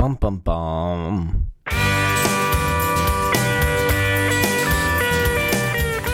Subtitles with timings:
[0.00, 1.52] Bum bum bum.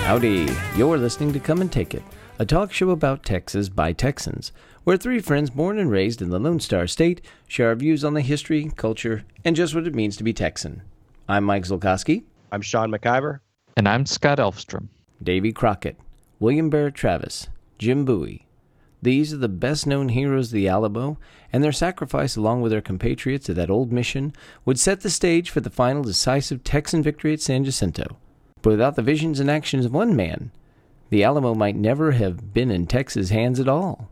[0.02, 2.02] Howdy, you're listening to Come and Take It,
[2.40, 4.50] a talk show about Texas by Texans,
[4.82, 8.14] where three friends born and raised in the Lone Star State share our views on
[8.14, 10.82] the history, culture, and just what it means to be Texan.
[11.28, 12.24] I'm Mike Zolkowski.
[12.50, 13.38] I'm Sean McIver.
[13.76, 14.88] And I'm Scott Elfstrom.
[15.22, 15.96] Davy Crockett,
[16.40, 17.46] William Barrett Travis,
[17.78, 18.45] Jim Bowie.
[19.02, 21.18] These are the best known heroes of the Alamo,
[21.52, 24.32] and their sacrifice, along with their compatriots at that old mission,
[24.64, 28.16] would set the stage for the final decisive Texan victory at San Jacinto.
[28.62, 30.50] But without the visions and actions of one man,
[31.10, 34.08] the Alamo might never have been in Texas' hands at all.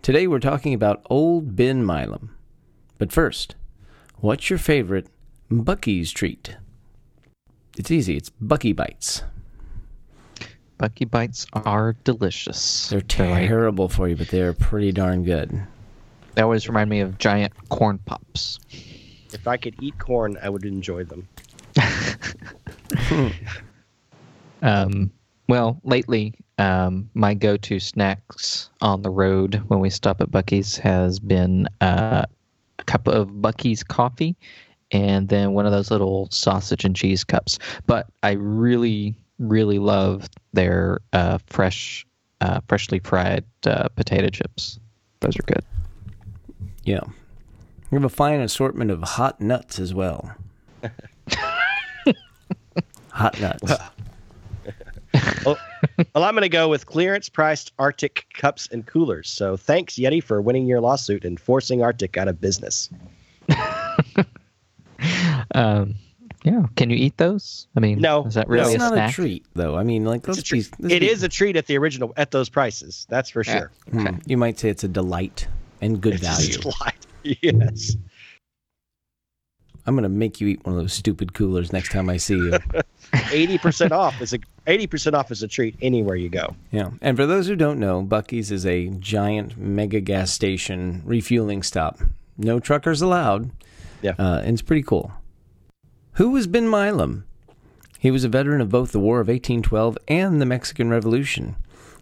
[0.00, 2.36] Today we're talking about Old Ben Milam.
[2.98, 3.54] But first,
[4.16, 5.08] what's your favorite
[5.50, 6.56] Buc-ee's treat?
[7.76, 9.22] It's easy, it's Buc-ee Bites.
[10.82, 12.88] Buc-ee Bites are delicious.
[12.88, 15.62] They're terrible for you, but they're pretty darn good.
[16.34, 18.58] They always remind me of giant corn pops.
[19.32, 21.28] If I could eat corn, I would enjoy them.
[24.62, 25.12] um,
[25.48, 31.20] well, lately, um, my go-to snacks on the road when we stop at Buc-ee's has
[31.20, 32.24] been uh,
[32.80, 34.34] a cup of Buc-ee's coffee,
[34.90, 37.60] and then one of those little sausage and cheese cups.
[37.86, 42.06] But I really, really love their uh, fresh,
[42.40, 44.78] uh, freshly fried uh, potato chips.
[45.20, 45.64] Those are good.
[46.84, 47.00] Yeah,
[47.90, 50.34] we have a fine assortment of hot nuts as well.
[53.10, 53.72] hot nuts.
[55.44, 55.44] well,
[56.14, 59.28] well, I'm going to go with clearance priced RTIC cups and coolers.
[59.28, 62.88] So thanks, Yeti, for winning your lawsuit and forcing RTIC out of business.
[65.54, 65.94] um,
[66.44, 67.66] yeah, can you eat those?
[67.76, 69.10] I mean, no, is that really it's a not snack?
[69.10, 69.76] a treat though.
[69.76, 70.70] I mean, like It's a let's treat.
[70.76, 73.06] be, let's It be- is a treat at the original at those prices.
[73.08, 73.70] That's for sure.
[73.90, 75.46] Hmm, You might say it's a delight
[75.80, 76.48] and good It's value.
[76.58, 76.96] just like-
[77.42, 77.96] yes.
[79.84, 82.56] I'm gonna make you eat one of those stupid coolers next time I see you.
[83.32, 84.38] Eighty percent off is a
[84.68, 86.54] eighty percent off is a treat anywhere you go.
[86.70, 91.62] Yeah, and for those who don't know, Buc-ee's is a giant mega gas station refueling
[91.64, 91.98] stop.
[92.38, 93.50] No truckers allowed.
[94.02, 94.14] Yeah.
[94.18, 95.12] uh, and it's pretty cool.
[96.16, 97.24] Who was Ben Milam?
[97.98, 101.56] He was a veteran of both the War of 1812 and the Mexican Revolution.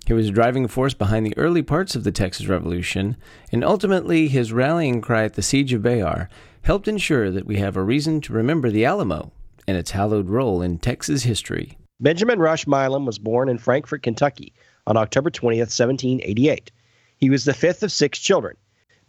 [0.04, 3.16] He was a driving force behind the early parts of the Texas Revolution,
[3.53, 6.28] and ultimately his rallying cry at the Siege of Bexar
[6.62, 9.31] helped ensure that we have a reason to remember the Alamo
[9.69, 11.78] and its hallowed role in Texas history.
[12.00, 14.53] Benjamin Rush Milam was born in Frankfort, Kentucky
[14.88, 16.72] on October 20th, 1788.
[17.19, 18.56] He was the fifth of six children.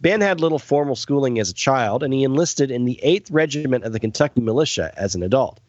[0.02, 3.84] Ben had little formal schooling as a child, and he enlisted in the 8th Regiment
[3.84, 5.60] of the Kentucky Militia as an adult.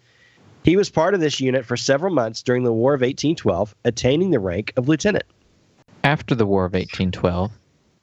[0.64, 4.32] He was part of this unit for several months during the War of 1812, attaining
[4.32, 5.26] the rank of lieutenant.
[6.04, 7.52] After the War of 1812,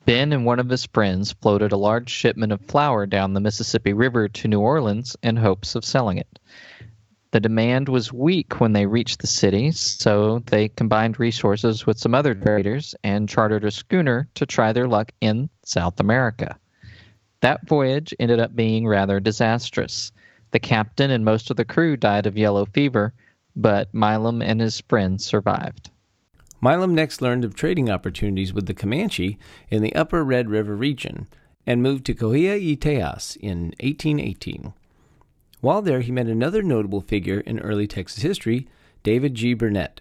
[0.06, 3.92] Ben and one of his friends floated a large shipment of flour down the Mississippi
[3.92, 6.38] River to New Orleans in hopes of selling it.
[7.32, 12.12] The demand was weak when they reached the city, so they combined resources with some
[12.12, 16.58] other traders and chartered a schooner to try their luck in South America.
[17.40, 20.10] That voyage ended up being rather disastrous.
[20.50, 23.14] The captain and most of the crew died of yellow fever,
[23.54, 25.90] but Milam and his friends survived.
[26.60, 29.38] Milam next learned of trading opportunities with the Comanche
[29.70, 31.28] in the upper Red River region
[31.64, 34.72] and moved to Coahuila y in 1818.
[35.60, 38.68] While there, he met another notable figure in early Texas history,
[39.02, 39.54] David G.
[39.54, 40.00] Burnet.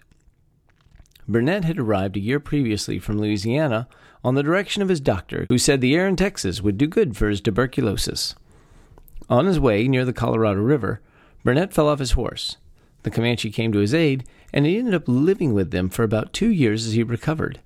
[1.27, 3.87] Burnet had arrived a year previously from Louisiana
[4.23, 7.15] on the direction of his doctor, who said the air in Texas would do good
[7.15, 8.35] for his tuberculosis.
[9.29, 11.01] On his way near the Colorado River,
[11.43, 12.57] Burnet fell off his horse.
[13.03, 16.33] The Comanche came to his aid, and he ended up living with them for about
[16.33, 17.59] two years as he recovered.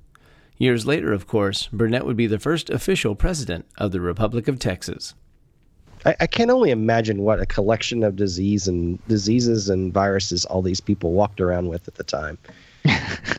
[0.58, 4.60] Years later, of course, Burnet would be the first official president of the Republic of
[4.60, 5.16] Texas.
[6.06, 10.62] I, I can only imagine what a collection of disease and diseases and viruses all
[10.62, 12.38] these people walked around with at the time.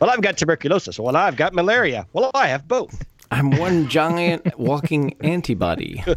[0.01, 0.99] well, I've got tuberculosis.
[0.99, 2.07] Well, I've got malaria.
[2.13, 3.05] Well, I have both.
[3.31, 6.03] I'm one giant walking antibody.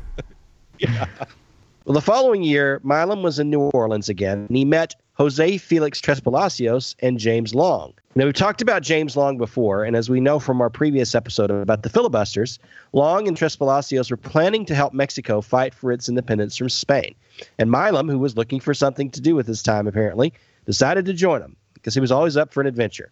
[1.88, 6.02] Well, the following year, Milam was in New Orleans again, and he met Jose Felix
[6.02, 7.94] Tres Palacios and James Long.
[8.14, 11.50] Now, we've talked about James Long before, and as we know from our previous episode
[11.50, 12.58] about the filibusters,
[12.92, 17.14] Long and Tres Palacios were planning to help Mexico fight for its independence from Spain.
[17.58, 20.34] And Milam, who was looking for something to do with his time apparently,
[20.66, 23.10] decided to join them because he was always up for an adventure.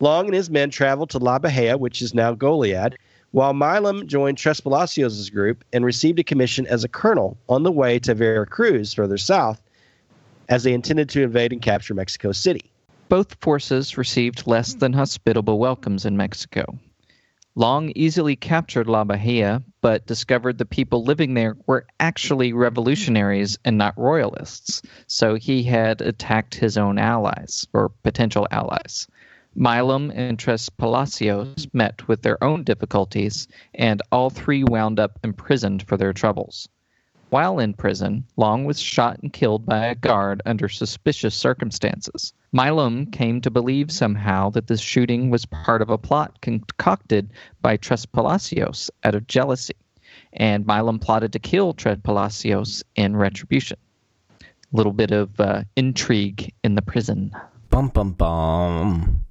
[0.00, 2.94] Long and his men traveled to La Bahia, which is now Goliad,
[3.32, 7.72] while Milam joined Tres Palacios' group and received a commission as a colonel on the
[7.72, 9.60] way to Veracruz, further south,
[10.48, 12.70] as they intended to invade and capture Mexico City.
[13.08, 16.78] Both forces received less than hospitable welcomes in Mexico.
[17.54, 23.76] Long easily captured La Bahia, but discovered the people living there were actually revolutionaries and
[23.76, 29.06] not royalists, so he had attacked his own allies, or potential allies.
[29.54, 35.86] Milam and Tres Palacios met with their own difficulties, and all three wound up imprisoned
[35.86, 36.68] for their troubles.
[37.28, 42.32] While in prison, Long was shot and killed by a guard under suspicious circumstances.
[42.52, 47.76] Milam came to believe somehow that this shooting was part of a plot concocted by
[47.76, 49.76] Tres Palacios out of jealousy,
[50.32, 53.78] and Milam plotted to kill Tres Palacios in retribution.
[54.40, 54.46] A
[54.76, 57.32] little bit of uh, intrigue in the prison.
[57.70, 59.24] Bum bum bum.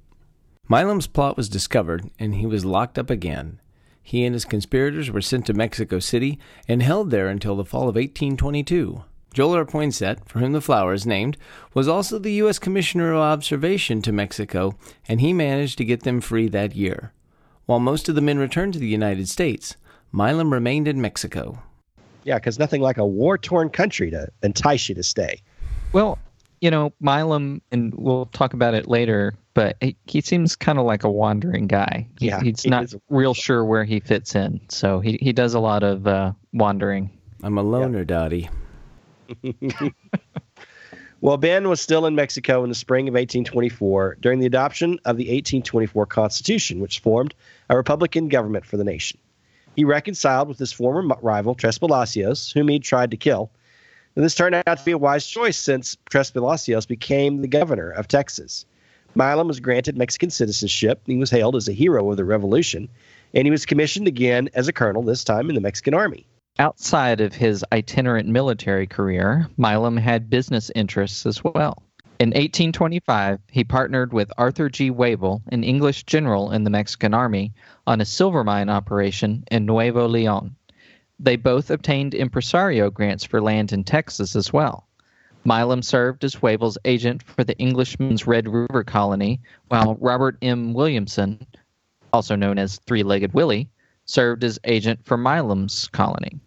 [0.68, 3.60] Milam's plot was discovered, and he was locked up again.
[4.02, 7.82] He and his conspirators were sent to Mexico City and held there until the fall
[7.82, 9.04] of 1822.
[9.34, 9.64] Joel R.
[9.64, 11.36] Poinsett, for whom the flower is named,
[11.72, 12.58] was also the U.S.
[12.58, 14.76] Commissioner of Observation to Mexico,
[15.08, 17.12] and he managed to get them free that year.
[17.66, 19.76] While most of the men returned to the United States,
[20.10, 21.62] Milam remained in Mexico.
[22.24, 25.40] Yeah, because nothing like a war torn country to entice you to stay.
[25.92, 26.18] Well,
[26.62, 30.86] you know, Milam, and we'll talk about it later, but he, he seems kind of
[30.86, 32.06] like a wandering guy.
[32.20, 32.96] He, Yeah, he's he not is.
[33.10, 37.10] real sure where he fits in, so he, he does a lot of uh, wandering.
[37.42, 38.48] I'm a loner, Dottie.
[41.22, 45.16] Well, Ben was still in Mexico in the spring of 1824 during the adoption of
[45.16, 47.32] the 1824 Constitution, which formed
[47.70, 49.20] a Republican government for the nation.
[49.76, 53.52] He reconciled with his former rival, Tres Palacios, whom he'd tried to kill.
[54.14, 57.90] And this turned out to be a wise choice since Tres Palacios became the governor
[57.90, 58.66] of Texas.
[59.14, 61.02] Milam was granted Mexican citizenship.
[61.06, 62.88] He was hailed as a hero of the revolution,
[63.34, 66.26] and he was commissioned again as a colonel, this time in the Mexican army.
[66.58, 71.82] Outside of his itinerant military career, Milam had business interests as well.
[72.20, 74.90] In 1825, he partnered with Arthur G.
[74.90, 77.52] Wavell, an English general in the Mexican Army,
[77.86, 80.54] on a silver mine operation in Nuevo Leon.
[81.24, 84.88] They both obtained impresario grants for land in Texas as well.
[85.44, 90.74] Milam served as Wavell's agent for the Englishman's Red River Colony, while Robert M.
[90.74, 91.46] Williamson,
[92.12, 93.70] also known as Three Legged Willie,
[94.04, 96.40] served as agent for Milam's colony.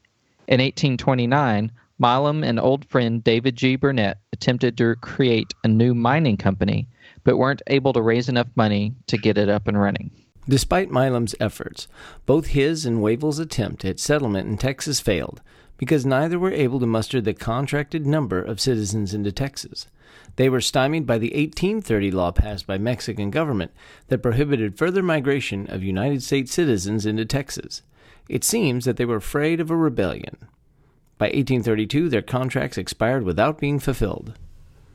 [0.49, 3.77] In 1829, Milam and old friend David G.
[3.77, 6.89] Burnet attempted to create a new mining company,
[7.23, 10.11] but weren't able to raise enough money to get it up and running.
[10.47, 11.87] Despite Milam's efforts,
[12.25, 15.41] both his and Wavell's attempt at settlement in Texas failed
[15.77, 19.87] because neither were able to muster the contracted number of citizens into Texas.
[20.35, 23.71] They were stymied by the 1830 law passed by Mexican government
[24.07, 27.81] that prohibited further migration of United States citizens into Texas.
[28.29, 30.37] It seems that they were afraid of a rebellion.
[31.17, 34.33] By 1832, their contracts expired without being fulfilled.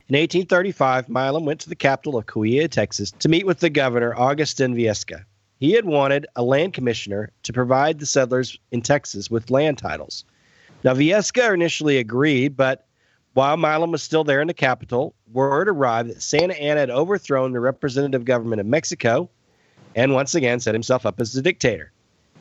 [0.07, 4.13] In 1835, Milam went to the capital of Coahuila, Texas, to meet with the governor,
[4.15, 5.25] Augustin Viesca.
[5.61, 10.25] He had wanted a land commissioner to provide the settlers in Texas with land titles.
[10.83, 12.87] Now, Viesca initially agreed, but
[13.35, 17.51] while Milam was still there in the capital, word arrived that Santa Anna had overthrown
[17.51, 19.29] the representative government of Mexico
[19.95, 21.91] and once again set himself up as the dictator.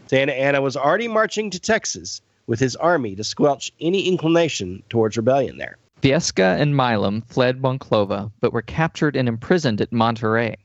[0.07, 5.19] Santa Anna was already marching to Texas with his army to squelch any inclination towards
[5.19, 5.77] rebellion there.
[6.01, 10.57] Viesca and Milam fled Monclova, but were captured and imprisoned at Monterrey.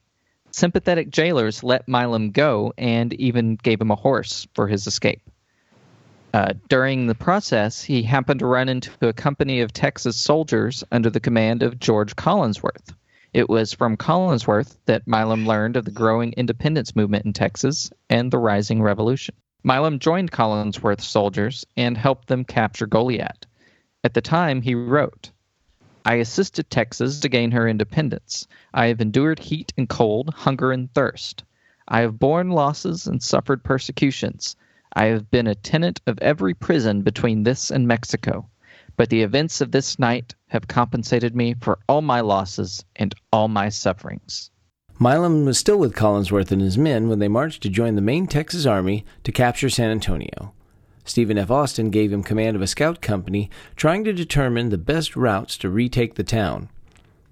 [0.55, 5.21] Sympathetic jailers let Milam go and even gave him a horse for his escape.
[6.33, 11.09] Uh, during the process, he happened to run into a company of Texas soldiers under
[11.09, 12.93] the command of George Collinsworth.
[13.33, 18.31] It was from Collinsworth that Milam learned of the growing independence movement in Texas and
[18.31, 19.35] the rising revolution.
[19.65, 23.45] Milam joined Collinsworth's soldiers and helped them capture Goliad.
[24.05, 25.31] At the time, he wrote,
[26.07, 28.47] I assisted Texas to gain her independence.
[28.75, 31.43] I have endured heat and cold, hunger and thirst.
[31.87, 34.55] I have borne losses and suffered persecutions.
[34.93, 38.47] I have been a tenant of every prison between this and Mexico.
[38.97, 43.47] But the events of this night have compensated me for all my losses and all
[43.47, 44.51] my sufferings.
[44.99, 48.27] Milam was still with Collinsworth and his men when they marched to join the main
[48.27, 50.53] Texas Army to capture San Antonio.
[51.05, 51.51] Stephen F.
[51.51, 55.69] Austin gave him command of a scout company trying to determine the best routes to
[55.69, 56.67] retake the town.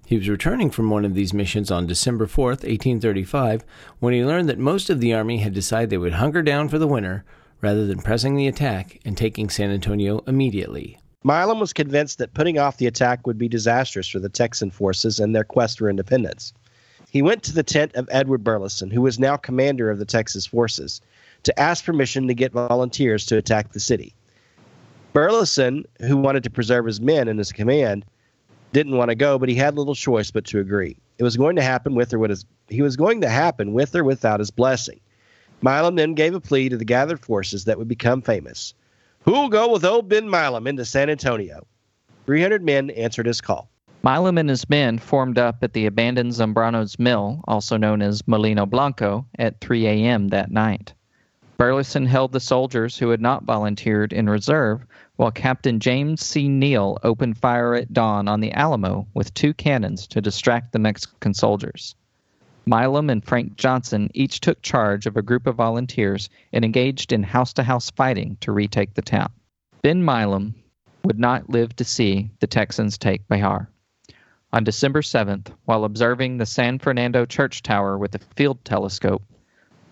[0.06, 3.64] He was returning from one of these missions on December 4, 1835,
[3.98, 6.78] when he learned that most of the army had decided they would hunker down for
[6.78, 7.24] the winter
[7.60, 10.98] rather than pressing the attack and taking San Antonio immediately.
[11.24, 15.18] Milam was convinced that putting off the attack would be disastrous for the Texan forces
[15.18, 16.52] and their quest for independence.
[17.10, 20.44] He went to the tent of Edward Burleson, who was now commander of the Texas
[20.44, 21.00] forces,
[21.44, 24.14] to ask permission to get volunteers to attack the city.
[25.12, 28.04] Burleson, who wanted to preserve his men and his command,
[28.72, 30.96] didn't want to go, but he had little choice but to agree.
[31.18, 33.94] It was going to happen with or with his, he was going to happen with
[33.94, 35.00] or without his blessing.
[35.62, 38.74] Milam then gave a plea to the gathered forces that would become famous.
[39.20, 41.66] Who'll go with old Ben Milam into San Antonio?
[42.26, 43.70] 300 men answered his call.
[44.02, 48.66] Milam and his men formed up at the abandoned Zambrano's Mill, also known as Molino
[48.66, 50.28] Blanco, at 3 a.m.
[50.28, 50.92] that night.
[51.56, 54.84] Burleson held the soldiers who had not volunteered in reserve,
[55.16, 56.48] while Captain James C.
[56.48, 61.32] Neill opened fire at dawn on the Alamo with two cannons to distract the Mexican
[61.32, 61.94] soldiers.
[62.66, 67.22] Milam and Frank Johnson each took charge of a group of volunteers and engaged in
[67.22, 69.30] house to house fighting to retake the town.
[69.82, 70.54] Ben Milam
[71.04, 73.68] would not live to see the Texans take Bexar.
[74.52, 79.22] On December 7th, while observing the San Fernando church tower with a field telescope,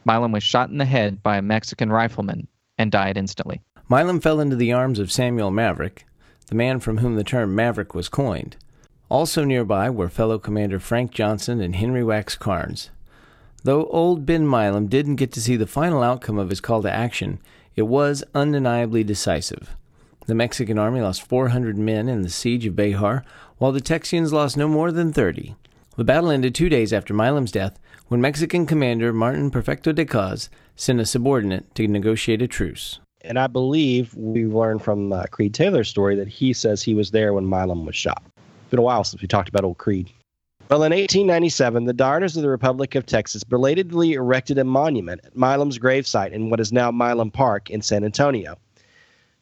[0.04, 3.62] Milam was shot in the head by a Mexican rifleman and died instantly.
[3.88, 6.06] Milam fell into the arms of Samuel Maverick,
[6.46, 8.56] the man from whom the term Maverick was coined.
[9.08, 12.90] Also nearby were fellow Commander Frank Johnson and Henry Wax Karnes.
[13.64, 16.90] Though old Ben Milam didn't get to see the final outcome of his call to
[16.90, 17.38] action,
[17.76, 19.76] it was undeniably decisive.
[20.26, 23.24] The Mexican army lost 400 men in the siege of Bexar,
[23.58, 25.54] while the Texians lost no more than 30.
[25.94, 30.48] The battle ended two days after Milam's death, when Mexican commander Martin Perfecto de Cos
[30.74, 32.98] sent a subordinate to negotiate a truce.
[33.20, 37.10] And I believe we learned from uh, Creed Taylor's story that he says he was
[37.10, 40.10] there when Milam was shot It's been a while since we talked about old Creed.
[40.70, 45.36] Well, in 1897, the Daughters of the Republic of Texas belatedly erected a monument at
[45.36, 48.56] Milam's gravesite in what is now Milam Park in San Antonio.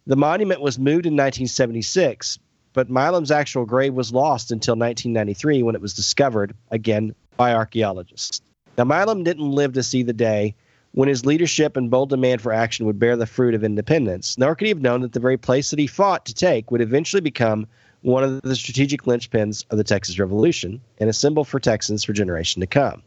[0.05, 2.41] The monument was moved in 1976,
[2.73, 8.41] but Milam's actual grave was lost until 1993 when it was discovered again by archaeologists.
[8.79, 10.55] Now, Milam didn't live to see the day
[10.93, 14.55] when his leadership and bold demand for action would bear the fruit of independence, nor
[14.55, 17.21] could he have known that the very place that he fought to take would eventually
[17.21, 17.67] become
[18.03, 22.13] one of the strategic linchpins of the Texas Revolution and a symbol for Texans for
[22.13, 23.03] generation to come.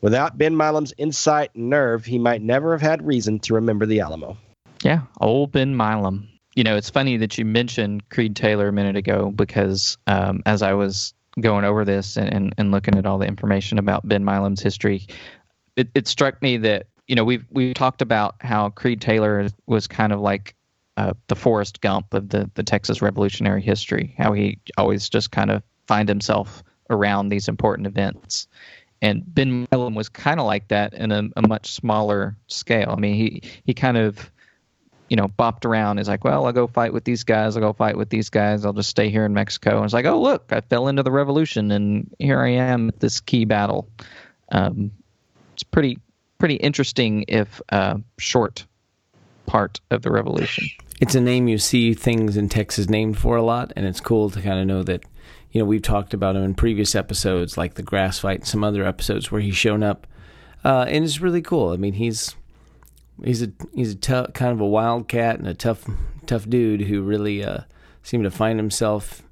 [0.00, 4.00] Without Ben Milam's insight and nerve, he might never have had reason to remember the
[4.00, 4.38] Alamo.
[4.82, 6.28] Yeah, old Ben Milam.
[6.60, 10.60] You know, it's funny that you mentioned Creed Taylor a minute ago because um, as
[10.60, 14.26] I was going over this and, and, and, looking at all the information about Ben
[14.26, 15.06] Milam's history,
[15.76, 19.86] it, it struck me that you know we've we talked about how Creed Taylor was
[19.86, 20.54] kind of like
[20.98, 25.50] uh, the Forrest Gump of the, the Texas Revolutionary history, how he always just kind
[25.50, 28.48] of find himself around these important events.
[29.00, 32.92] And Ben Milam was kind of like that in a, a, much smaller scale.
[32.94, 34.30] I mean, he, he kind of,
[35.10, 35.98] you know, bopped around.
[35.98, 37.56] He's like, well, I'll go fight with these guys.
[37.56, 38.64] I'll go fight with these guys.
[38.64, 39.76] I'll just stay here in Mexico.
[39.76, 43.00] And it's like, oh, look, I fell into the revolution and here I am at
[43.00, 43.88] this key battle.
[44.50, 44.90] Um,
[45.52, 45.98] it's pretty,
[46.38, 48.64] pretty interesting if uh, short
[49.46, 50.68] part of the revolution
[51.00, 54.30] it's a name you see things in Texas named for a lot, and it's cool
[54.30, 55.02] to kind of know that.
[55.50, 58.62] You know, we've talked about him in previous episodes, like the grass fight, and some
[58.62, 60.06] other episodes where he's shown up,
[60.64, 61.70] uh, and it's really cool.
[61.70, 62.36] I mean, he's
[63.24, 65.84] he's a he's a tough, kind of a wildcat and a tough
[66.26, 67.60] tough dude who really uh,
[68.02, 69.22] seemed to find himself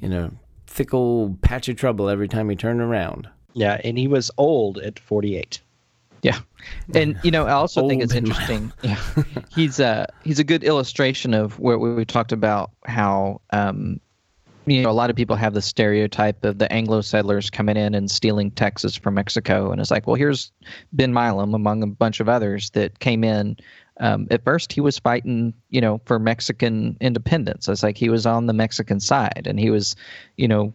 [0.00, 0.30] in a
[0.66, 3.28] thick old patch of trouble every time he turned around.
[3.54, 5.60] Yeah, and he was old at forty eight.
[6.22, 6.38] Yeah,
[6.94, 8.72] and you know, I also think it's interesting.
[8.82, 9.00] yeah,
[9.54, 14.00] he's a he's a good illustration of where we talked about how um,
[14.66, 17.94] you know a lot of people have the stereotype of the Anglo settlers coming in
[17.94, 20.52] and stealing Texas from Mexico, and it's like, well, here's
[20.92, 23.56] Ben Milam among a bunch of others that came in.
[24.00, 27.68] Um, at first, he was fighting, you know, for Mexican independence.
[27.68, 29.96] It's like he was on the Mexican side, and he was,
[30.36, 30.72] you know,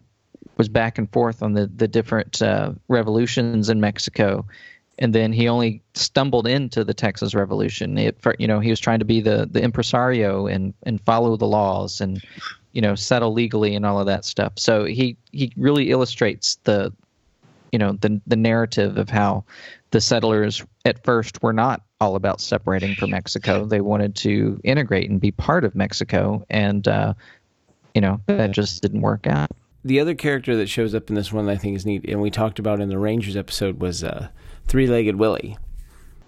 [0.58, 4.46] was back and forth on the the different uh, revolutions in Mexico
[5.00, 7.98] and then he only stumbled into the Texas Revolution.
[7.98, 11.46] It, you know, he was trying to be the the impresario and and follow the
[11.46, 12.24] laws and
[12.78, 14.54] you know settle legally and all of that stuff.
[14.56, 16.94] So he he really illustrates the
[17.72, 19.44] you know the the narrative of how
[19.90, 23.66] the settlers at first were not all about separating from Mexico.
[23.66, 27.16] They wanted to integrate and be part of Mexico, and uh,
[27.96, 29.50] you know that just didn't work out.
[29.84, 32.30] The other character that shows up in this one I think is neat, and we
[32.30, 34.28] talked about in the Rangers episode, was uh,
[34.68, 35.58] Three Legged Willie.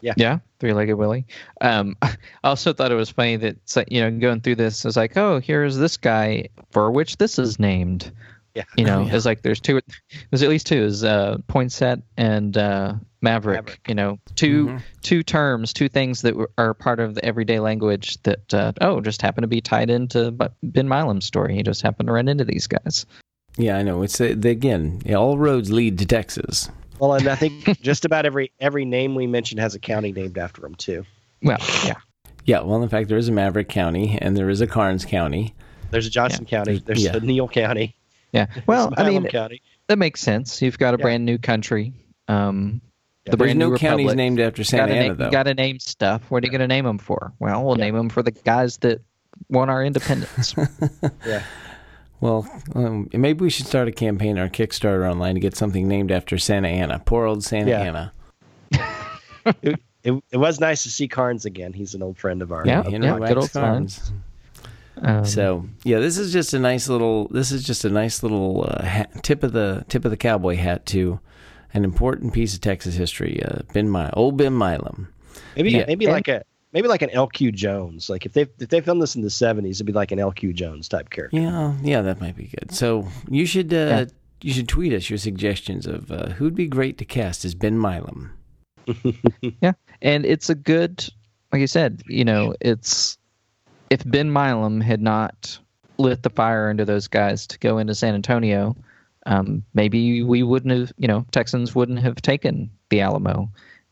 [0.01, 0.13] Yeah.
[0.17, 0.39] Yeah.
[0.59, 1.25] Three Legged Willie.
[1.61, 4.97] Um, I also thought it was funny that, you know, going through this, I was
[4.97, 8.11] like, oh, here's this guy for which this is named.
[8.55, 8.63] Yeah.
[8.77, 9.15] You know, yeah.
[9.15, 9.79] it's like there's two,
[10.29, 14.77] there's at least two is uh, Poinsett and uh, Maverick, Maverick, You know, 2 mm-hmm.
[15.01, 19.21] two terms, two things that are part of the everyday language that, uh, oh, just
[19.21, 20.31] happen to be tied into
[20.63, 21.55] Ben Milam's story.
[21.55, 23.05] He just happened to run into these guys.
[23.57, 24.03] Yeah, I know.
[24.03, 26.69] It's uh, again, all roads lead to Texas.
[26.99, 30.37] Well, and I think just about every every name we mentioned has a county named
[30.37, 31.05] after them too.
[31.41, 31.95] Well, yeah,
[32.45, 32.61] yeah.
[32.61, 35.53] Well, in fact, there is a Maverick County and there is a Karnes County.
[35.91, 36.57] There's a Johnson yeah.
[36.57, 36.79] County.
[36.85, 37.15] There's yeah.
[37.15, 37.95] a Neill County.
[38.31, 38.47] Yeah.
[38.67, 39.61] Well, I mean, County.
[39.87, 40.61] that makes sense.
[40.61, 41.03] You've got a yeah.
[41.03, 41.93] brand new country.
[42.27, 42.81] Um,
[43.25, 44.17] the There's brand no new counties republic.
[44.17, 45.29] named after Santa gotta Ana, name, though.
[45.31, 46.29] Got to name stuff.
[46.29, 47.33] What are you going to name them for?
[47.39, 49.01] Well, we'll name them for the guys that
[49.49, 50.55] won our independence.
[51.25, 51.43] Yeah.
[52.21, 56.11] Well, um, maybe we should start a campaign or Kickstarter online to get something named
[56.11, 56.99] after Santa Anna.
[57.05, 57.81] Poor old Santa Yeah.
[57.81, 58.13] Ana.
[59.63, 61.73] It, it, it was nice to see Karnes again.
[61.73, 62.67] He's an old friend of ours.
[62.67, 62.83] Yeah.
[62.83, 64.11] Henry good Wax old Karnes.
[65.01, 67.29] Um, So yeah, this is just a nice little.
[67.29, 70.55] This is just a nice little uh, hat, tip of the tip of the cowboy
[70.55, 71.19] hat to
[71.73, 73.41] an important piece of Texas history.
[73.43, 75.07] Uh, ben My old Ben Milam.
[75.55, 75.85] Maybe Yeah.
[75.87, 78.09] maybe And- like a maybe like an LQ Jones.
[78.09, 80.53] Like if they if they filmed this in the seventies, it'd be like an LQ
[80.55, 81.37] Jones type character.
[81.39, 82.71] Yeah, yeah, that might be good.
[82.73, 84.05] So you should uh, Yeah.
[84.41, 87.79] you should tweet us your suggestions of uh, who'd be great to cast as Ben
[87.79, 88.31] Milam.
[89.61, 91.07] Yeah, and it's a good,
[91.51, 93.17] like you said, you know, it's
[93.89, 95.59] if Ben Milam had not
[95.97, 98.75] lit the fire under those guys to go into San Antonio,
[99.25, 103.49] um, maybe we wouldn't have, you know, Texans wouldn't have taken the Alamo,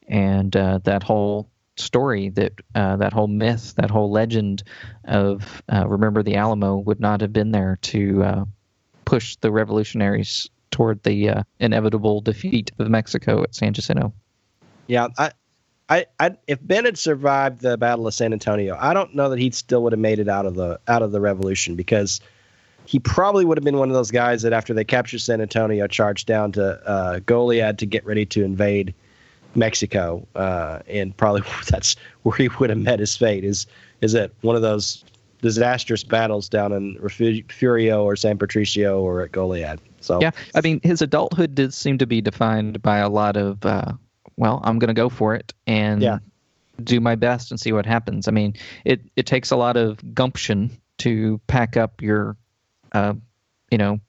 [0.08, 1.48] and uh, that whole
[1.80, 4.64] story, that uh, that whole myth, that whole legend
[5.06, 8.46] of uh, remember the Alamo would not have been there to uh,
[9.06, 14.14] push the revolutionaries toward the uh, inevitable defeat of Mexico at San Jacinto.
[14.88, 15.32] Yeah, I,
[15.90, 19.40] I, I, if Ben had survived the Battle of San Antonio, I don't know that
[19.40, 22.20] he still would have made it out of the out of the revolution because
[22.86, 25.88] he probably would have been one of those guys that after they captured San Antonio,
[25.88, 28.94] charged down to uh, Goliad to get ready to invade
[29.58, 33.44] Mexico, uh, and probably that's where he would have met his fate.
[33.44, 33.68] Is
[34.02, 35.04] is at one of those
[35.42, 39.80] disastrous battles down in Refugio or San Patricio or at Goliad.
[40.02, 43.64] So Yeah, I mean, his adulthood did seem to be defined by a lot of,
[43.64, 43.94] uh,
[44.38, 46.18] well, I'm going to go for it and Yeah.
[46.84, 48.28] do my best and see what happens.
[48.28, 52.36] I mean, it, it takes a lot of gumption to pack up your,
[52.94, 53.14] uh,
[53.70, 54.00] you know,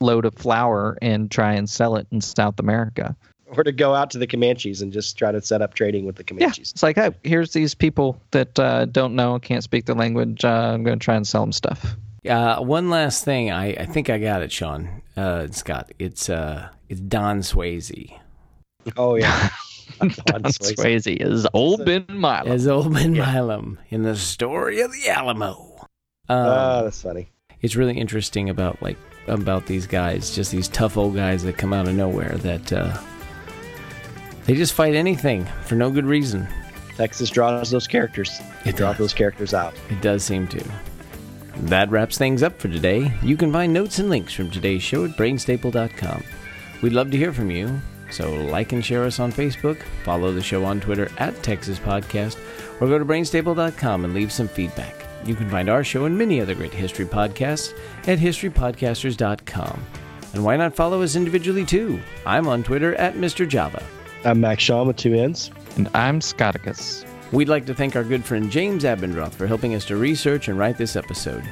[0.00, 3.16] load of flour and try and sell it in South America.
[3.58, 6.16] Or to go out to the Comanches and just try to set up trading with
[6.16, 6.40] the Comanches.
[6.40, 6.70] Yeah, Comanches.
[6.72, 10.44] it's like, hey, here's these people that uh, don't know, can't speak the language.
[10.44, 11.96] Uh, I'm going to try and sell them stuff.
[12.28, 15.92] Uh, one last thing, I, I think I got it, Sean uh, Scott.
[15.98, 18.18] It's uh, it's Don Swayze
[18.96, 19.50] Oh yeah.
[20.00, 20.74] Don Don Swayze.
[21.06, 22.48] Swayze is old Ben Milam.
[22.48, 25.86] as old Ben Milam in the story of the Alamo.
[26.28, 27.28] Um, Oh, that's funny.
[27.62, 31.72] it's really interesting about like about these guys, just these tough old guys that come
[31.72, 32.96] out of nowhere that uh,
[34.46, 36.46] they just fight anything for no good reason.
[36.96, 38.40] Texas draws those characters.
[38.64, 38.98] It draw does.
[38.98, 39.74] those characters out.
[39.90, 40.64] It does seem to.
[41.62, 43.12] That wraps things up for today.
[43.22, 46.22] You can find notes and links from today's show at brainstaple.com.
[46.82, 47.80] We'd love to hear from you,
[48.10, 52.38] so like and share us on Facebook, follow the show on Twitter at Texas Podcast,
[52.80, 55.06] or go to brainstaple.com and leave some feedback.
[55.24, 57.72] You can find our show and many other great history podcasts
[58.06, 59.82] at historypodcasters.com.
[60.34, 62.00] And why not follow us individually too?
[62.26, 63.48] I'm on Twitter at Mr.
[63.48, 63.82] Java.
[64.26, 65.52] I'm Max Shaw with two N's.
[65.76, 67.06] And I'm Scotticus.
[67.30, 70.58] We'd like to thank our good friend James Abendroth for helping us to research and
[70.58, 71.44] write this episode.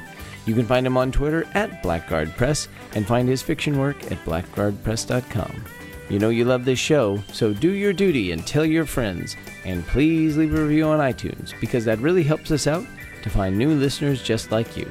[0.45, 4.23] You can find him on Twitter at Blackguard Press and find his fiction work at
[4.25, 5.63] blackguardpress.com.
[6.09, 9.87] You know you love this show, so do your duty and tell your friends, and
[9.87, 12.85] please leave a review on iTunes because that really helps us out
[13.23, 14.89] to find new listeners just like you.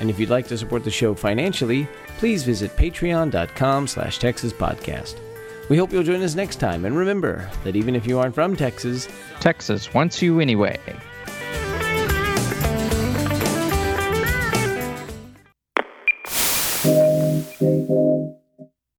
[0.00, 5.20] And if you'd like to support the show financially, please visit patreon.com slash Texas Podcast.
[5.68, 8.56] We hope you'll join us next time, and remember that even if you aren't from
[8.56, 9.06] Texas,
[9.40, 10.80] Texas wants you anyway.